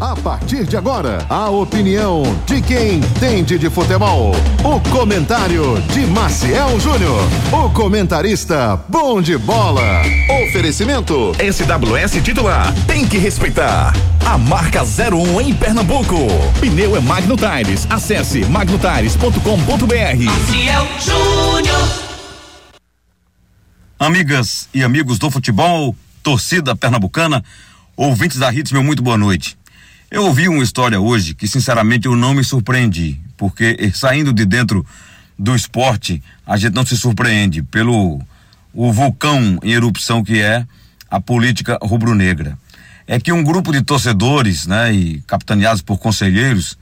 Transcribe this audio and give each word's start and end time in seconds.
A 0.00 0.16
partir 0.16 0.64
de 0.64 0.78
agora, 0.78 1.26
a 1.28 1.50
opinião 1.50 2.22
de 2.46 2.62
quem 2.62 3.00
entende 3.00 3.58
de 3.58 3.68
futebol. 3.68 4.32
O 4.64 4.80
comentário 4.88 5.78
de 5.92 6.06
Maciel 6.06 6.80
Júnior. 6.80 7.22
O 7.52 7.68
comentarista 7.68 8.82
bom 8.88 9.20
de 9.20 9.36
bola. 9.36 10.00
Oferecimento. 10.48 11.34
SWS 11.34 12.24
titular. 12.24 12.72
Tem 12.86 13.06
que 13.06 13.18
respeitar. 13.18 13.92
A 14.24 14.38
marca 14.38 14.82
01 14.84 15.38
em 15.42 15.54
Pernambuco. 15.54 16.16
Pneu 16.60 16.96
é 16.96 17.00
Magno 17.00 17.36
Tires. 17.36 17.86
Acesse 17.90 18.46
magnotires.com.br. 18.46 20.24
Maciel 20.24 20.88
Júnior. 20.98 22.10
Amigas 23.98 24.66
e 24.72 24.82
amigos 24.82 25.18
do 25.18 25.30
futebol, 25.30 25.94
torcida 26.22 26.74
pernambucana, 26.74 27.44
ouvintes 27.94 28.38
da 28.38 28.50
Hits, 28.50 28.72
meu 28.72 28.82
muito 28.82 29.02
boa 29.02 29.18
noite. 29.18 29.59
Eu 30.10 30.24
ouvi 30.24 30.48
uma 30.48 30.64
história 30.64 31.00
hoje 31.00 31.34
que, 31.34 31.46
sinceramente, 31.46 32.06
eu 32.06 32.16
não 32.16 32.34
me 32.34 32.42
surpreendi, 32.42 33.20
porque 33.36 33.76
eh, 33.78 33.92
saindo 33.92 34.32
de 34.32 34.44
dentro 34.44 34.84
do 35.38 35.54
esporte, 35.54 36.20
a 36.44 36.56
gente 36.56 36.74
não 36.74 36.84
se 36.84 36.96
surpreende 36.96 37.62
pelo 37.62 38.20
o 38.74 38.92
vulcão 38.92 39.56
em 39.62 39.70
erupção 39.70 40.24
que 40.24 40.40
é 40.40 40.66
a 41.08 41.20
política 41.20 41.78
rubro-negra. 41.80 42.58
É 43.06 43.20
que 43.20 43.30
um 43.30 43.44
grupo 43.44 43.70
de 43.70 43.82
torcedores, 43.82 44.66
né, 44.66 44.92
e 44.92 45.22
capitaneados 45.28 45.80
por 45.80 45.98
conselheiros, 45.98 46.76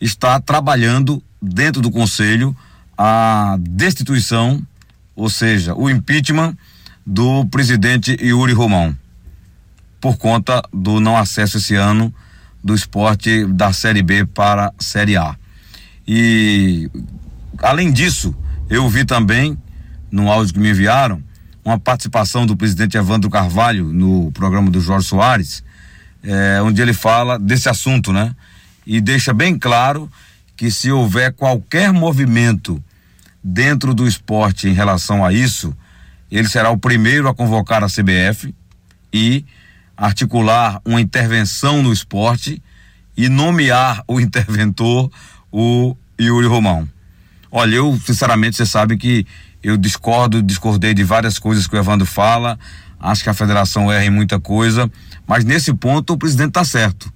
está 0.00 0.40
trabalhando 0.40 1.22
dentro 1.42 1.82
do 1.82 1.90
conselho 1.90 2.56
a 2.96 3.58
destituição, 3.60 4.66
ou 5.14 5.28
seja, 5.28 5.74
o 5.74 5.90
impeachment 5.90 6.56
do 7.04 7.44
presidente 7.46 8.16
Yuri 8.18 8.54
Romão, 8.54 8.96
por 10.00 10.16
conta 10.16 10.62
do 10.72 11.00
não 11.00 11.18
acesso 11.18 11.58
esse 11.58 11.74
ano 11.74 12.12
do 12.62 12.74
esporte 12.74 13.44
da 13.46 13.72
Série 13.72 14.02
B 14.02 14.24
para 14.24 14.66
a 14.66 14.82
Série 14.82 15.16
A. 15.16 15.36
E, 16.06 16.90
além 17.58 17.92
disso, 17.92 18.34
eu 18.68 18.88
vi 18.88 19.04
também, 19.04 19.58
no 20.10 20.30
áudio 20.30 20.54
que 20.54 20.60
me 20.60 20.70
enviaram, 20.70 21.22
uma 21.64 21.78
participação 21.78 22.44
do 22.44 22.56
presidente 22.56 22.96
Evandro 22.96 23.30
Carvalho 23.30 23.92
no 23.92 24.32
programa 24.32 24.70
do 24.70 24.80
Jorge 24.80 25.06
Soares, 25.06 25.62
eh, 26.22 26.60
onde 26.62 26.82
ele 26.82 26.92
fala 26.92 27.38
desse 27.38 27.68
assunto, 27.68 28.12
né? 28.12 28.34
E 28.86 29.00
deixa 29.00 29.32
bem 29.32 29.56
claro 29.56 30.10
que 30.56 30.70
se 30.70 30.90
houver 30.90 31.32
qualquer 31.32 31.92
movimento 31.92 32.82
dentro 33.42 33.94
do 33.94 34.06
esporte 34.06 34.68
em 34.68 34.72
relação 34.72 35.24
a 35.24 35.32
isso, 35.32 35.76
ele 36.30 36.48
será 36.48 36.70
o 36.70 36.78
primeiro 36.78 37.28
a 37.28 37.34
convocar 37.34 37.82
a 37.82 37.88
CBF 37.88 38.54
e 39.12 39.44
articular 40.02 40.82
uma 40.84 41.00
intervenção 41.00 41.80
no 41.80 41.92
esporte 41.92 42.60
e 43.16 43.28
nomear 43.28 44.02
o 44.08 44.18
interventor, 44.18 45.08
o 45.52 45.96
Yuri 46.20 46.48
Romão. 46.48 46.88
Olha, 47.52 47.76
eu, 47.76 47.96
sinceramente, 48.04 48.56
você 48.56 48.66
sabe 48.66 48.96
que 48.96 49.24
eu 49.62 49.76
discordo, 49.76 50.42
discordei 50.42 50.92
de 50.92 51.04
várias 51.04 51.38
coisas 51.38 51.68
que 51.68 51.76
o 51.76 51.78
Evandro 51.78 52.04
fala, 52.04 52.58
acho 52.98 53.22
que 53.22 53.30
a 53.30 53.34
federação 53.34 53.92
erra 53.92 54.04
em 54.04 54.10
muita 54.10 54.40
coisa, 54.40 54.90
mas 55.24 55.44
nesse 55.44 55.72
ponto 55.72 56.14
o 56.14 56.18
presidente 56.18 56.48
está 56.48 56.64
certo. 56.64 57.12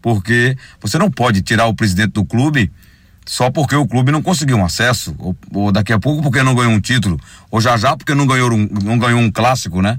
Porque 0.00 0.56
você 0.80 0.98
não 0.98 1.10
pode 1.10 1.42
tirar 1.42 1.66
o 1.66 1.74
presidente 1.74 2.12
do 2.12 2.24
clube 2.24 2.70
só 3.26 3.50
porque 3.50 3.74
o 3.74 3.86
clube 3.86 4.12
não 4.12 4.22
conseguiu 4.22 4.58
um 4.58 4.64
acesso, 4.64 5.12
ou, 5.18 5.36
ou 5.52 5.72
daqui 5.72 5.92
a 5.92 5.98
pouco 5.98 6.22
porque 6.22 6.40
não 6.44 6.54
ganhou 6.54 6.72
um 6.72 6.80
título, 6.80 7.18
ou 7.50 7.60
já 7.60 7.76
já 7.76 7.96
porque 7.96 8.14
não 8.14 8.28
ganhou 8.28 8.52
um, 8.52 8.68
não 8.84 8.96
ganhou 8.96 9.20
um 9.20 9.30
clássico, 9.30 9.82
né? 9.82 9.98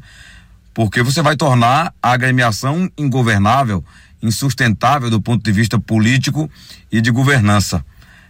Porque 0.74 1.04
você 1.04 1.22
vai 1.22 1.36
tornar 1.36 1.94
a 2.02 2.12
agremiação 2.12 2.90
ingovernável, 2.98 3.84
insustentável 4.22 5.10
do 5.10 5.22
ponto 5.22 5.44
de 5.44 5.52
vista 5.52 5.80
político 5.80 6.50
e 6.92 7.02
de 7.02 7.12
governança. 7.12 7.86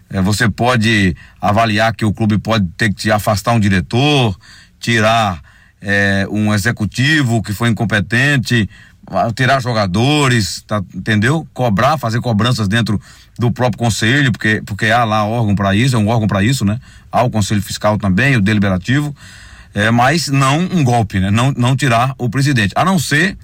É, 0.09 0.21
você 0.21 0.49
pode 0.49 1.15
avaliar 1.41 1.95
que 1.95 2.05
o 2.05 2.13
clube 2.13 2.37
pode 2.37 2.67
ter 2.77 2.93
que 2.93 3.09
afastar 3.11 3.53
um 3.53 3.59
diretor, 3.59 4.37
tirar 4.79 5.41
é, 5.81 6.27
um 6.29 6.53
executivo 6.53 7.41
que 7.41 7.53
foi 7.53 7.69
incompetente, 7.69 8.69
tirar 9.35 9.61
jogadores, 9.61 10.63
tá, 10.67 10.81
entendeu? 10.93 11.47
Cobrar, 11.53 11.97
fazer 11.97 12.21
cobranças 12.21 12.67
dentro 12.67 12.99
do 13.37 13.51
próprio 13.51 13.79
conselho, 13.79 14.31
porque, 14.31 14.61
porque 14.65 14.87
há 14.87 15.03
lá 15.03 15.25
órgão 15.25 15.55
para 15.55 15.75
isso, 15.75 15.95
é 15.95 15.99
um 15.99 16.07
órgão 16.07 16.27
para 16.27 16.43
isso, 16.43 16.63
né? 16.63 16.79
Há 17.11 17.23
o 17.23 17.29
conselho 17.29 17.61
fiscal 17.61 17.97
também, 17.97 18.35
o 18.35 18.41
deliberativo 18.41 19.15
é, 19.73 19.89
mas 19.91 20.27
não 20.27 20.59
um 20.59 20.83
golpe, 20.83 21.19
né? 21.19 21.31
Não, 21.31 21.51
não 21.51 21.75
tirar 21.75 22.13
o 22.17 22.29
presidente. 22.29 22.73
A 22.75 22.85
não 22.85 22.99
ser 22.99 23.37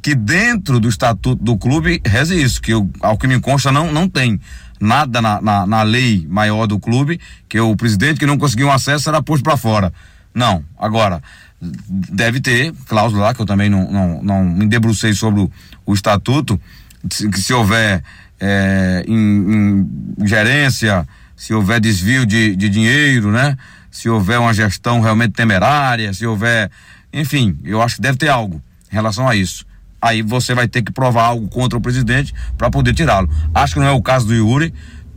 que 0.00 0.14
dentro 0.14 0.80
do 0.80 0.88
estatuto 0.88 1.42
do 1.42 1.56
clube 1.56 2.00
reze 2.06 2.40
isso, 2.40 2.62
que 2.62 2.72
eu, 2.72 2.88
ao 3.00 3.18
que 3.18 3.26
me 3.26 3.38
consta 3.40 3.70
não, 3.70 3.92
não 3.92 4.08
tem 4.08 4.40
nada 4.80 5.20
na, 5.20 5.40
na, 5.40 5.66
na 5.66 5.82
lei 5.82 6.26
maior 6.28 6.66
do 6.66 6.78
clube, 6.78 7.20
que 7.48 7.58
o 7.58 7.76
presidente 7.76 8.20
que 8.20 8.26
não 8.26 8.38
conseguiu 8.38 8.70
acesso 8.70 9.04
será 9.04 9.20
posto 9.20 9.42
para 9.42 9.56
fora. 9.56 9.92
Não. 10.32 10.64
Agora, 10.78 11.20
deve 11.60 12.40
ter 12.40 12.72
cláusula 12.86 13.24
lá, 13.24 13.34
que 13.34 13.42
eu 13.42 13.46
também 13.46 13.68
não, 13.68 13.90
não, 13.90 14.22
não 14.22 14.44
me 14.44 14.66
debrucei 14.66 15.12
sobre 15.12 15.40
o, 15.40 15.50
o 15.84 15.94
estatuto, 15.94 16.60
que 17.08 17.40
se 17.40 17.52
houver 17.52 18.02
é, 18.40 19.04
em 19.06 19.86
gerência, 20.24 21.06
se 21.36 21.52
houver 21.52 21.80
desvio 21.80 22.24
de, 22.24 22.54
de 22.54 22.68
dinheiro, 22.68 23.30
né? 23.30 23.56
Se 23.98 24.08
houver 24.08 24.38
uma 24.38 24.54
gestão 24.54 25.00
realmente 25.00 25.32
temerária, 25.32 26.14
se 26.14 26.24
houver. 26.24 26.70
Enfim, 27.12 27.58
eu 27.64 27.82
acho 27.82 27.96
que 27.96 28.00
deve 28.00 28.16
ter 28.16 28.28
algo 28.28 28.62
em 28.92 28.94
relação 28.94 29.28
a 29.28 29.34
isso. 29.34 29.66
Aí 30.00 30.22
você 30.22 30.54
vai 30.54 30.68
ter 30.68 30.82
que 30.82 30.92
provar 30.92 31.24
algo 31.24 31.48
contra 31.48 31.76
o 31.76 31.80
presidente 31.80 32.32
para 32.56 32.70
poder 32.70 32.94
tirá-lo. 32.94 33.28
Acho 33.52 33.74
que 33.74 33.80
não 33.80 33.88
é 33.88 33.90
o 33.90 34.00
caso 34.00 34.24
do 34.28 34.34
Yuri, 34.34 34.72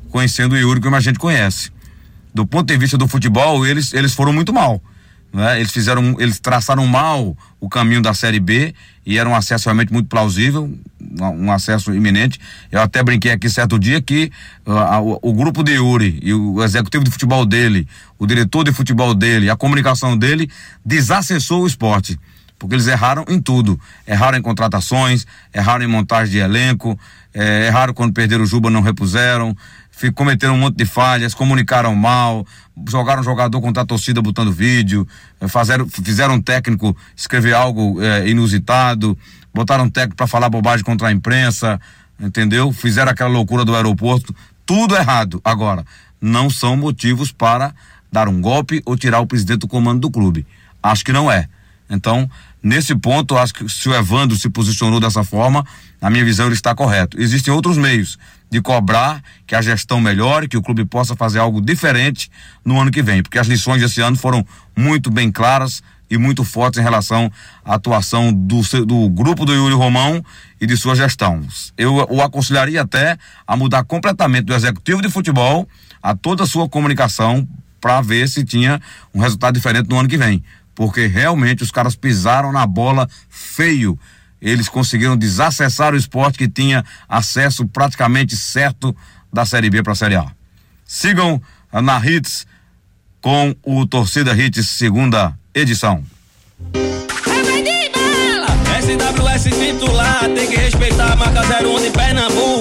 conhecendo 0.10 0.56
o 0.56 0.58
Yuri 0.58 0.82
como 0.82 0.96
a 0.96 1.00
gente 1.00 1.20
conhece. 1.20 1.70
Do 2.34 2.44
ponto 2.44 2.66
de 2.66 2.76
vista 2.76 2.98
do 2.98 3.08
futebol, 3.08 3.68
eles, 3.68 3.94
eles 3.94 4.16
foram 4.16 4.34
muito 4.34 4.52
mal. 4.52 4.82
Né? 5.32 5.60
Eles 5.60 5.72
fizeram, 5.72 6.16
eles 6.18 6.40
traçaram 6.40 6.88
mal 6.88 7.38
o 7.60 7.70
caminho 7.70 8.02
da 8.02 8.16
Série 8.16 8.40
B 8.40 8.74
e 9.06 9.20
era 9.20 9.30
um 9.30 9.36
acesso 9.36 9.66
realmente 9.66 9.94
muito 9.94 10.10
plausível, 10.10 10.74
um 11.20 11.52
acesso 11.52 11.94
iminente. 11.94 12.40
Eu 12.72 12.82
até 12.82 13.04
brinquei 13.04 13.32
aqui 13.32 13.50
certo 13.50 13.78
dia 13.78 14.02
que 14.02 14.32
uh, 14.66 15.20
o, 15.22 15.30
o, 15.30 15.34
grupo 15.34 15.64
de 15.64 15.74
Yuri 15.74 16.20
e 16.22 16.34
o 16.34 16.64
executivo 16.64 17.04
de 17.04 17.12
futebol 17.12 17.46
dele, 17.46 17.88
o 18.18 18.26
diretor 18.26 18.64
de 18.64 18.72
futebol 18.72 19.14
dele, 19.14 19.50
a 19.50 19.56
comunicação 19.56 20.18
dele, 20.18 20.50
desacessou 20.86 21.64
o 21.64 21.68
esporte. 21.68 22.18
Porque 22.62 22.76
eles 22.76 22.86
erraram 22.86 23.26
em 23.28 23.42
tudo. 23.42 23.80
Erraram 24.08 24.38
em 24.38 24.42
contratações, 24.42 25.26
erraram 25.52 25.84
em 25.84 25.88
montagem 25.88 26.32
de 26.32 26.38
elenco, 26.38 26.98
eh, 27.34 27.66
erraram 27.66 27.92
quando 27.92 28.14
perderam 28.14 28.44
o 28.44 28.46
Juba, 28.46 28.70
não 28.70 28.82
repuseram, 28.82 29.58
cometeram 30.16 30.56
um 30.56 30.58
monte 30.58 30.78
de 30.78 30.86
falhas, 30.86 31.34
comunicaram 31.34 31.96
mal, 31.96 32.46
jogaram 32.88 33.22
jogador 33.24 33.62
contra 33.62 33.84
a 33.84 33.86
torcida 33.86 34.22
botando 34.22 34.52
vídeo, 34.52 35.08
fizeram, 35.48 35.88
fizeram 35.88 36.36
um 36.36 36.42
técnico 36.42 36.96
escrever 37.16 37.54
algo 37.54 38.02
eh, 38.02 38.28
inusitado, 38.30 39.18
botaram 39.54 39.86
um 39.86 39.90
técnico 39.90 40.16
para 40.16 40.28
falar 40.28 40.50
bobagem 40.50 40.84
contra 40.84 41.10
a 41.10 41.12
imprensa, 41.12 41.80
entendeu? 42.20 42.72
Fizeram 42.72 43.12
aquela 43.12 43.30
loucura 43.30 43.64
do 43.64 43.76
aeroporto, 43.76 44.34
tudo 44.66 44.96
errado. 44.96 45.40
Agora, 45.44 45.86
não 46.20 46.50
são 46.50 46.76
motivos 46.76 47.32
para 47.32 47.74
dar 48.12 48.28
um 48.28 48.42
golpe 48.42 48.82
ou 48.86 48.98
tirar 48.98 49.20
o 49.20 49.28
presidente 49.28 49.60
do 49.60 49.68
comando 49.68 50.02
do 50.02 50.12
clube. 50.12 50.46
Acho 50.82 51.06
que 51.06 51.14
não 51.14 51.32
é. 51.32 51.48
Então, 51.92 52.30
nesse 52.64 52.96
ponto, 52.96 53.38
acho 53.38 53.54
que 53.54 53.70
se 53.70 53.90
o 53.90 53.94
Evandro 53.94 54.38
se 54.38 54.50
posicionou 54.50 55.00
dessa 55.00 55.24
forma, 55.24 55.66
na 56.02 56.10
minha 56.10 56.24
visão 56.24 56.46
ele 56.46 56.56
está 56.56 56.74
correto. 56.74 57.22
Existem 57.22 57.54
outros 57.54 57.78
meios 57.78 58.18
de 58.50 58.62
cobrar 58.62 59.22
que 59.46 59.54
a 59.54 59.62
gestão 59.62 60.00
melhore, 60.00 60.48
que 60.48 60.58
o 60.58 60.62
clube 60.62 60.86
possa 60.86 61.16
fazer 61.16 61.40
algo 61.40 61.62
diferente 61.62 62.32
no 62.66 62.80
ano 62.80 62.92
que 62.92 63.02
vem, 63.02 63.22
porque 63.22 63.38
as 63.38 63.48
lições 63.48 63.82
desse 63.82 64.02
ano 64.02 64.16
foram 64.16 64.46
muito 64.76 65.12
bem 65.12 65.32
claras 65.32 65.84
e 66.10 66.18
muito 66.18 66.44
fortes 66.44 66.80
em 66.80 66.84
relação 66.84 67.32
à 67.64 67.76
atuação 67.76 68.34
do, 68.34 68.62
do 68.86 69.10
grupo 69.10 69.46
do 69.46 69.54
Yuri 69.54 69.74
Romão 69.74 70.24
e 70.60 70.68
de 70.68 70.76
sua 70.76 70.96
gestão. 70.96 71.42
Eu 71.78 72.06
o 72.10 72.22
aconselharia 72.22 72.82
até 72.82 73.18
a 73.48 73.56
mudar 73.56 73.86
completamente 73.86 74.46
do 74.46 74.54
executivo 74.54 75.02
de 75.02 75.10
futebol 75.10 75.68
a 76.04 76.14
toda 76.14 76.44
a 76.44 76.48
sua 76.48 76.68
comunicação 76.68 77.48
para 77.80 78.02
ver 78.02 78.28
se 78.28 78.44
tinha 78.44 78.80
um 79.14 79.20
resultado 79.20 79.56
diferente 79.56 79.90
no 79.90 79.98
ano 79.98 80.08
que 80.08 80.18
vem, 80.18 80.44
porque 80.82 81.06
realmente 81.06 81.62
os 81.62 81.70
caras 81.70 81.96
pisaram 81.96 82.52
na 82.52 82.66
bola 82.66 83.08
feio 83.30 84.00
eles 84.42 84.68
conseguiram 84.68 85.16
desacessar 85.16 85.94
o 85.94 85.96
esporte 85.96 86.40
que 86.40 86.50
tinha 86.50 86.84
acesso 87.08 87.68
praticamente 87.68 88.36
certo 88.36 88.96
da 89.32 89.46
Série 89.46 89.70
B 89.70 89.84
para 89.84 89.94
a 89.94 89.96
Série 89.96 90.16
A. 90.16 90.26
Sigam 90.84 91.40
na 91.72 92.04
Hits 92.04 92.48
com 93.22 93.56
o 93.62 93.86
Torcida 93.86 94.36
Hits 94.36 94.68
segunda 94.70 95.38
edição. 95.54 96.04
SWS 98.82 99.44
titular, 99.44 100.22
tem 100.34 100.50
que 100.50 100.56
respeitar 100.56 101.14
a 101.14 101.16
marca 101.16 101.42
01 101.42 101.80
de 101.84 101.90
Pernambuco. 101.92 102.61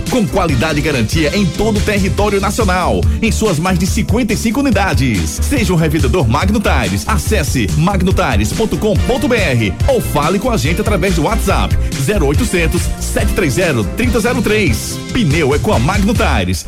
com 0.11 0.27
qualidade 0.27 0.77
e 0.79 0.81
garantia 0.81 1.35
em 1.35 1.45
todo 1.45 1.77
o 1.77 1.81
território 1.81 2.41
nacional, 2.41 2.99
em 3.21 3.31
suas 3.31 3.57
mais 3.57 3.79
de 3.79 3.87
55 3.87 4.59
unidades. 4.59 5.39
Seja 5.41 5.71
um 5.71 5.77
revendedor 5.77 6.27
Magno 6.27 6.59
Tires. 6.59 7.07
Acesse 7.07 7.65
magnotires.com.br 7.77 8.75
ou 9.87 10.01
fale 10.01 10.37
com 10.37 10.51
a 10.51 10.57
gente 10.57 10.81
através 10.81 11.15
do 11.15 11.23
WhatsApp 11.23 11.73
0800 12.05 12.81
730 12.99 13.85
3003. 13.95 14.99
Pneu 15.13 15.55
é 15.55 15.59
com 15.59 15.71
a 15.71 15.79
Magno 15.79 16.13
Tires. 16.13 16.65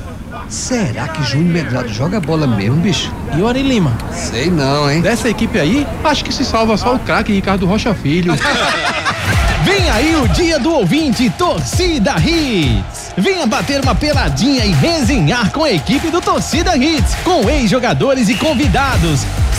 Será 0.48 1.10
que 1.10 1.22
Júnior 1.24 1.52
Medrado 1.52 1.90
joga 1.90 2.22
bola 2.22 2.48
mesmo, 2.48 2.78
bicho? 2.78 3.12
E 3.38 3.42
o 3.42 3.48
Ari 3.48 3.62
Lima? 3.62 3.98
Sei 4.14 4.50
não, 4.50 4.90
hein? 4.90 5.02
Dessa 5.02 5.28
equipe 5.28 5.60
aí, 5.60 5.86
acho 6.04 6.24
que 6.24 6.34
se 6.34 6.46
salva 6.46 6.78
só 6.78 6.96
o 6.96 7.00
craque 7.00 7.34
Ricardo 7.34 7.66
Rocha 7.66 7.94
Filho. 7.94 8.34
Vem 9.66 9.90
aí 9.90 10.16
o 10.16 10.28
dia 10.30 10.60
do 10.60 10.72
ouvinte 10.72 11.30
Torcida 11.32 12.16
Hits. 12.18 13.03
Venha 13.18 13.46
bater 13.46 13.80
uma 13.80 13.94
peladinha 13.94 14.66
e 14.66 14.72
resenhar 14.72 15.52
com 15.52 15.64
a 15.64 15.72
equipe 15.72 16.10
do 16.10 16.20
Torcida 16.20 16.76
Hits, 16.76 17.14
com 17.24 17.48
ex-jogadores 17.48 18.28
e 18.28 18.36
convidados. 18.36 19.22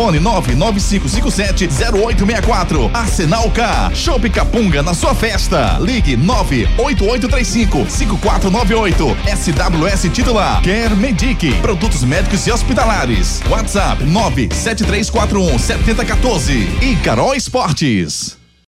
Fone 0.00 0.18
995570864, 0.18 2.90
Arsenal 2.94 3.50
K, 3.50 3.90
Shop 3.94 4.30
Capunga 4.30 4.82
na 4.82 4.94
sua 4.94 5.14
festa, 5.14 5.78
Ligue 5.78 6.16
98835 6.16 7.84
5498, 7.86 9.14
SWS 9.36 10.10
titular, 10.10 10.62
Quer 10.62 10.96
Medic, 10.96 11.52
produtos 11.60 12.02
médicos 12.02 12.46
e 12.46 12.50
hospitalares, 12.50 13.42
WhatsApp 13.50 14.02
97341 14.02 15.58
7014 15.58 16.78
e 16.80 16.96
Carol 17.04 17.34
Esportes. 17.34 18.39